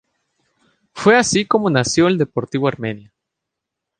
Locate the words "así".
1.15-1.45